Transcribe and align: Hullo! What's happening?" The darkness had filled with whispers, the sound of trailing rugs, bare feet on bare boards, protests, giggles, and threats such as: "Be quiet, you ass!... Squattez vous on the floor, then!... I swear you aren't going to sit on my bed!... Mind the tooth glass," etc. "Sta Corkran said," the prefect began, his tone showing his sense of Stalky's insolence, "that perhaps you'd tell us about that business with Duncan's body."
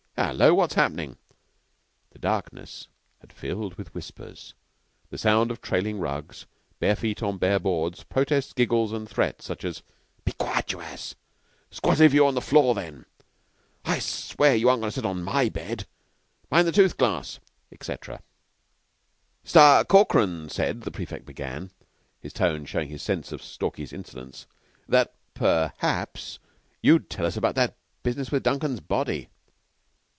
Hullo! 0.17 0.53
What's 0.53 0.75
happening?" 0.75 1.17
The 2.11 2.19
darkness 2.19 2.87
had 3.21 3.33
filled 3.33 3.73
with 3.73 3.93
whispers, 3.95 4.53
the 5.09 5.17
sound 5.17 5.49
of 5.49 5.61
trailing 5.61 5.97
rugs, 5.99 6.45
bare 6.79 6.95
feet 6.95 7.23
on 7.23 7.39
bare 7.39 7.57
boards, 7.59 8.03
protests, 8.03 8.53
giggles, 8.53 8.91
and 8.93 9.09
threats 9.09 9.45
such 9.45 9.65
as: 9.65 9.81
"Be 10.23 10.33
quiet, 10.33 10.71
you 10.71 10.79
ass!... 10.79 11.15
Squattez 11.71 12.11
vous 12.11 12.23
on 12.25 12.35
the 12.35 12.41
floor, 12.41 12.75
then!... 12.75 13.07
I 13.83 13.97
swear 13.97 14.55
you 14.55 14.69
aren't 14.69 14.81
going 14.81 14.91
to 14.91 14.95
sit 14.95 15.07
on 15.07 15.23
my 15.23 15.49
bed!... 15.49 15.87
Mind 16.51 16.67
the 16.67 16.71
tooth 16.71 16.97
glass," 16.97 17.39
etc. 17.71 18.21
"Sta 19.43 19.83
Corkran 19.85 20.49
said," 20.49 20.81
the 20.81 20.91
prefect 20.91 21.25
began, 21.25 21.71
his 22.21 22.31
tone 22.31 22.65
showing 22.65 22.89
his 22.89 23.01
sense 23.01 23.31
of 23.31 23.41
Stalky's 23.41 23.91
insolence, 23.91 24.45
"that 24.87 25.15
perhaps 25.33 26.37
you'd 26.79 27.09
tell 27.09 27.25
us 27.25 27.35
about 27.37 27.55
that 27.55 27.75
business 28.03 28.31
with 28.31 28.43
Duncan's 28.43 28.81
body." 28.81 29.27